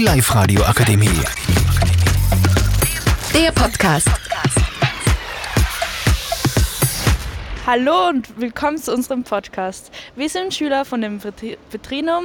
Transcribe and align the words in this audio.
Die 0.00 0.06
Live-Radio 0.06 0.62
Akademie. 0.62 1.20
Der 3.34 3.52
Podcast. 3.52 4.08
Hallo 7.66 8.08
und 8.08 8.40
willkommen 8.40 8.78
zu 8.78 8.94
unserem 8.94 9.24
Podcast. 9.24 9.92
Wir 10.16 10.30
sind 10.30 10.54
Schüler 10.54 10.86
von 10.86 11.02
dem 11.02 11.22
Vitrinum 11.22 12.24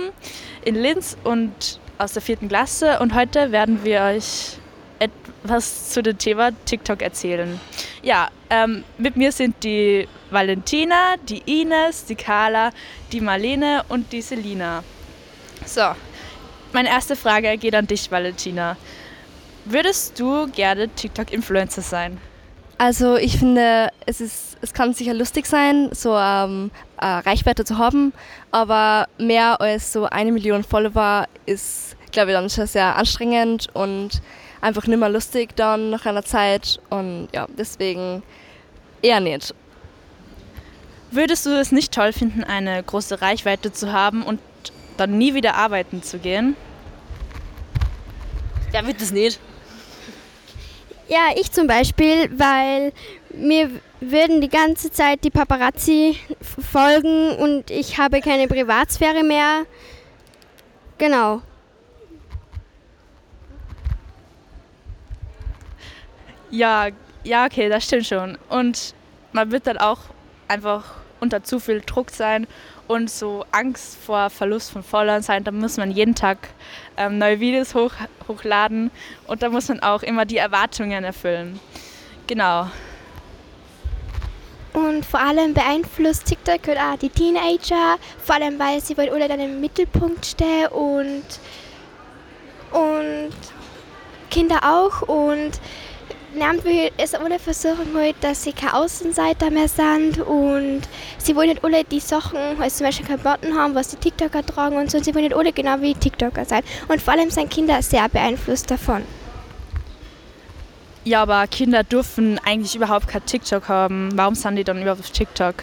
in 0.64 0.76
Linz 0.76 1.18
und 1.26 1.82
aus 1.98 2.14
der 2.14 2.22
vierten 2.22 2.48
Klasse 2.48 3.00
und 3.00 3.14
heute 3.14 3.52
werden 3.52 3.84
wir 3.84 4.04
euch 4.04 4.58
etwas 5.00 5.90
zu 5.90 6.02
dem 6.02 6.18
Thema 6.18 6.52
TikTok 6.64 7.02
erzählen. 7.02 7.60
Ja, 8.02 8.30
ähm, 8.52 8.86
mit 8.98 9.18
mir 9.18 9.34
sind 9.34 9.62
die 9.66 10.08
Valentina, 10.32 11.16
die 11.28 11.62
Ines, 11.62 12.06
die 12.06 12.16
Carla, 12.16 12.70
die 13.12 13.20
Marlene 13.20 13.84
und 13.90 14.14
die 14.14 14.22
Selina. 14.22 14.82
So, 15.66 15.94
meine 16.76 16.90
erste 16.90 17.16
Frage 17.16 17.58
geht 17.58 17.74
an 17.74 17.88
dich, 17.88 18.12
Valentina. 18.12 18.76
Würdest 19.64 20.20
du 20.20 20.48
gerne 20.52 20.90
TikTok-Influencer 20.90 21.82
sein? 21.82 22.20
Also 22.78 23.16
ich 23.16 23.40
finde, 23.40 23.90
es, 24.06 24.20
ist, 24.20 24.58
es 24.62 24.74
kann 24.74 24.94
sicher 24.94 25.14
lustig 25.14 25.46
sein, 25.46 25.90
so 25.94 26.18
ähm, 26.18 26.72
äh, 27.00 27.06
Reichweite 27.06 27.64
zu 27.64 27.78
haben, 27.78 28.12
aber 28.52 29.08
mehr 29.18 29.62
als 29.62 29.94
so 29.94 30.04
eine 30.06 30.34
Million 30.34 30.66
Follower 30.66 31.28
ist, 31.46 31.96
glaube 32.12 32.32
ich, 32.32 32.38
dann 32.38 32.50
schon 32.50 32.68
sehr 32.68 32.98
anstrengend 32.98 33.70
und 33.74 34.22
einfach 34.60 34.86
nicht 34.86 35.00
mehr 35.00 35.10
lustig 35.10 35.56
dann 35.56 35.92
nach 35.92 36.06
einer 36.06 36.24
Zeit 36.24 36.82
und 36.90 37.30
ja, 37.34 37.48
deswegen 37.58 38.22
eher 39.02 39.22
nicht. 39.22 39.56
Würdest 41.10 41.46
du 41.46 41.58
es 41.58 41.72
nicht 41.72 41.94
toll 41.94 42.12
finden, 42.12 42.44
eine 42.44 42.84
große 42.84 43.22
Reichweite 43.22 43.72
zu 43.72 43.94
haben 43.94 44.24
und 44.24 44.42
dann 44.98 45.18
nie 45.18 45.34
wieder 45.34 45.56
arbeiten 45.56 46.04
zu 46.04 46.20
gehen? 46.20 46.56
Ja, 48.74 48.86
wird 48.86 49.02
es 49.02 49.12
nicht. 49.12 49.40
Ja, 51.08 51.30
ich 51.36 51.52
zum 51.52 51.68
Beispiel, 51.68 52.30
weil 52.38 52.92
mir 53.30 53.70
würden 54.00 54.42
die 54.42 54.50
ganze 54.50 54.92
Zeit 54.92 55.24
die 55.24 55.30
Paparazzi 55.30 56.18
folgen 56.42 57.36
und 57.36 57.70
ich 57.70 57.98
habe 57.98 58.22
keine 58.22 58.48
Privatsphäre 58.48 59.24
mehr. 59.24 59.66
Genau. 60.98 61.42
Ja, 66.50 66.88
ja, 67.24 67.46
okay, 67.46 67.70
das 67.70 67.84
stimmt 67.86 68.06
schon. 68.06 68.38
Und 68.50 68.94
man 69.32 69.52
wird 69.52 69.68
dann 69.68 69.78
auch 69.78 70.00
einfach 70.48 71.05
unter 71.26 71.44
zu 71.44 71.60
viel 71.60 71.82
Druck 71.82 72.12
sein 72.12 72.48
und 72.88 73.10
so 73.10 73.46
Angst 73.52 73.98
vor 73.98 74.30
Verlust 74.30 74.72
von 74.72 74.84
Followern 74.84 75.22
sein. 75.22 75.44
Da 75.44 75.52
muss 75.52 75.78
man 75.78 75.92
jeden 75.92 76.16
Tag 76.16 76.38
ähm, 76.98 77.18
neue 77.18 77.40
Videos 77.40 77.76
hoch, 77.76 77.92
hochladen 78.28 78.92
und 79.28 79.42
da 79.44 79.50
muss 79.50 79.68
man 79.68 79.82
auch 79.82 80.04
immer 80.04 80.26
die 80.26 80.38
Erwartungen 80.38 81.04
erfüllen. 81.04 81.60
Genau. 82.28 82.70
Und 84.74 85.06
vor 85.06 85.22
allem 85.22 85.54
beeinflusst 85.54 86.26
TikTok 86.26 86.68
auch 86.78 86.98
die 86.98 87.10
Teenager, 87.10 87.98
vor 88.24 88.36
allem 88.36 88.60
weil 88.60 88.82
sie 88.82 88.98
wollen 88.98 89.10
alle 89.10 89.28
dann 89.28 89.40
im 89.40 89.62
Mittelpunkt 89.62 90.26
stehen 90.26 90.68
und, 90.68 91.24
und 92.72 93.34
Kinder 94.30 94.60
auch 94.64 95.02
und 95.04 95.52
Nehmen 96.36 96.60
es 96.98 97.14
alle 97.14 97.40
versuchen 97.40 97.96
halt, 97.96 98.18
dass 98.20 98.44
sie 98.44 98.52
keine 98.52 98.74
Außenseiter 98.74 99.52
mehr 99.52 99.70
sind 99.70 100.20
und 100.20 100.82
sie 101.18 101.34
wollen 101.34 101.50
nicht 101.50 101.64
alle 101.64 101.86
die 101.86 102.02
Sachen, 102.02 102.38
also 102.60 102.78
zum 102.78 102.88
Beispiel 102.88 103.06
Klamotten 103.06 103.58
haben, 103.58 103.74
was 103.74 103.88
die 103.90 103.96
TikToker 103.96 104.46
tragen 104.46 104.76
und 104.76 104.92
so, 104.92 104.98
und 104.98 105.06
sie 105.06 105.16
wollen 105.16 105.24
nicht 105.24 105.36
alle 105.36 105.54
genau 105.54 105.80
wie 105.80 105.94
TikToker 105.94 106.44
sein. 106.44 106.64
Und 106.90 107.02
vor 107.02 107.14
allem 107.14 107.30
sind 107.30 107.50
Kinder 107.50 107.82
sehr 107.82 108.10
beeinflusst 108.10 108.70
davon. 108.70 109.04
Ja, 111.06 111.22
aber 111.22 111.48
Kinder 111.48 111.84
dürfen 111.84 112.38
eigentlich 112.44 112.76
überhaupt 112.76 113.08
kein 113.08 113.26
TikTok 113.26 113.70
haben. 113.70 114.10
Warum 114.16 114.36
sind 114.36 114.58
die 114.58 114.66
dann 114.66 114.82
überhaupt 114.82 115.02
auf 115.02 115.12
TikTok? 115.12 115.56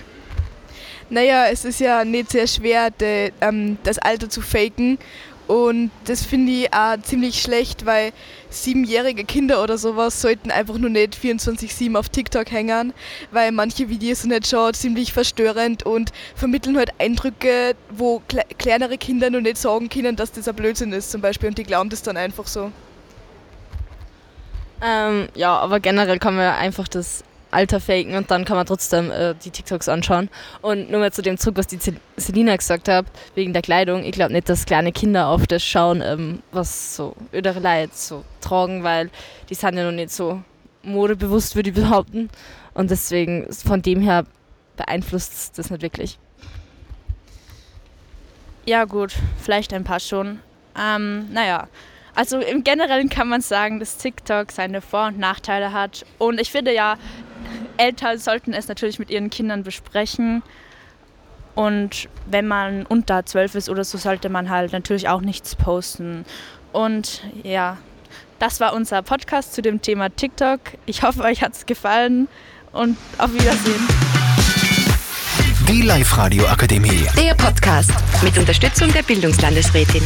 Naja, 1.11 1.49
es 1.51 1.67
ist 1.67 1.81
ja 1.81 2.07
nicht 2.07 2.31
sehr 2.31 2.47
schwer, 2.47 2.91
de, 2.91 3.33
ähm, 3.43 3.77
das 3.83 3.99
Alter 3.99 4.31
zu 4.31 4.41
faken 4.41 4.99
und 5.49 5.91
das 6.05 6.23
finde 6.25 6.53
ich 6.53 6.73
auch 6.73 7.01
ziemlich 7.03 7.43
schlecht, 7.43 7.85
weil 7.85 8.13
siebenjährige 8.49 9.25
Kinder 9.25 9.63
oder 9.63 9.77
sowas 9.77 10.21
sollten 10.21 10.51
einfach 10.51 10.79
nur 10.79 10.91
nicht 10.91 11.17
24-7 11.17 11.97
auf 11.97 12.09
TikTok 12.09 12.51
hängen, 12.51 12.93
weil 13.31 13.53
manche 13.53 13.89
Videos 13.89 14.23
sind 14.23 14.33
halt 14.33 14.47
schon 14.47 14.73
ziemlich 14.75 15.13
verstörend 15.13 15.85
und 15.85 16.13
vermitteln 16.35 16.77
halt 16.77 16.91
Eindrücke, 16.99 17.75
wo 17.91 18.23
kle 18.29 18.43
kleinere 18.59 18.99
Kinder 18.99 19.31
nur 19.31 19.41
nicht 19.41 19.57
sagen 19.57 19.89
können, 19.89 20.17
dass 20.17 20.33
das 20.33 20.49
ein 20.49 20.55
Blödsinn 20.55 20.93
ist 20.93 21.11
zum 21.11 21.21
Beispiel 21.21 21.49
und 21.49 21.59
die 21.59 21.65
glauben 21.65 21.91
das 21.91 22.03
dann 22.03 22.17
einfach 22.17 22.47
so. 22.47 22.71
Ähm, 24.85 25.29
ja, 25.35 25.57
aber 25.59 25.81
generell 25.81 26.19
kann 26.19 26.35
man 26.35 26.55
einfach 26.55 26.89
das 26.89 27.25
Alter 27.53 27.81
faken 27.81 28.15
und 28.17 28.31
dann 28.31 28.45
kann 28.45 28.57
man 28.57 28.67
trotzdem 28.67 29.11
äh, 29.11 29.35
die 29.35 29.51
TikToks 29.51 29.89
anschauen. 29.89 30.29
Und 30.61 30.91
nur 30.91 31.01
mal 31.01 31.13
zu 31.13 31.23
dem 31.23 31.39
zurück, 31.39 31.57
was 31.59 31.67
die 31.67 31.79
Selina 32.17 32.57
gesagt 32.57 32.89
hat, 32.89 33.07
wegen 33.35 33.53
der 33.53 33.63
Kleidung. 33.63 34.05
Ich 34.05 34.13
glaube 34.13 34.33
nicht, 34.33 34.49
dass 34.49 34.65
kleine 34.65 34.93
Kinder 34.93 35.29
auf 35.29 35.47
das 35.47 35.63
schauen, 35.63 36.03
ähm, 36.03 36.43
was 36.51 36.97
so 36.97 37.15
ödere 37.33 37.61
Leute 37.61 37.93
so 37.95 38.25
tragen, 38.41 38.83
weil 38.83 39.11
die 39.51 39.55
sind 39.55 39.77
ja 39.77 39.85
noch 39.85 39.93
nicht 39.93 40.11
so 40.11 40.43
modebewusst, 40.83 41.55
würde 41.55 41.71
ich 41.71 41.77
behaupten. 41.77 42.31
Und 42.75 42.91
deswegen, 42.91 43.53
von 43.53 43.83
dem 43.83 44.01
her 44.01 44.25
beeinflusst 44.77 45.59
das 45.59 45.71
nicht 45.71 45.83
wirklich. 45.83 46.19
Ja 48.65 48.85
gut, 48.85 49.13
vielleicht 49.43 49.73
ein 49.75 49.85
paar 49.85 50.01
schon. 50.01 50.41
Ähm, 50.79 51.33
naja, 51.33 51.69
also 52.15 52.39
im 52.39 52.63
Generellen 52.63 53.09
kann 53.09 53.29
man 53.29 53.41
sagen, 53.41 53.81
dass 53.81 53.97
TikTok 53.97 54.53
seine 54.53 54.81
Vor- 54.81 55.07
und 55.09 55.19
Nachteile 55.19 55.73
hat. 55.73 56.05
Und 56.19 56.41
ich 56.41 56.51
finde 56.51 56.75
ja, 56.75 56.97
Eltern 57.83 58.17
sollten 58.19 58.53
es 58.53 58.69
natürlich 58.69 59.01
mit 59.01 59.11
ihren 59.11 59.29
Kindern 59.29 59.65
besprechen. 59.65 60.43
Und 61.57 62.09
wenn 62.27 62.47
man 62.47 62.87
unter 62.87 63.27
zwölf 63.27 63.57
ist 63.57 63.69
oder 63.69 63.83
so, 63.83 63.99
sollte 63.99 64.29
man 64.29 64.51
halt 64.51 64.73
natürlich 64.73 65.09
auch 65.09 65.21
nichts 65.21 65.57
posten. 65.57 66.25
Und 66.73 67.25
ja, 67.43 67.77
das 68.39 68.61
war 68.61 68.73
unser 68.73 69.03
Podcast 69.03 69.53
zu 69.53 69.63
dem 69.63 69.83
Thema 69.83 70.15
TikTok. 70.15 70.61
Ich 70.87 71.03
hoffe, 71.03 71.23
euch 71.23 71.43
hat 71.43 71.55
es 71.55 71.67
gefallen 71.67 72.29
und 72.73 72.97
auf 73.19 73.35
Wiedersehen. 73.35 73.87
Die 75.69 75.83
Live-Radio 75.83 76.47
Akademie. 76.47 77.07
Der 77.17 77.35
Podcast 77.35 77.91
mit 78.23 78.39
Unterstützung 78.39 78.93
der 78.93 79.03
Bildungslandesrätin. 79.03 80.03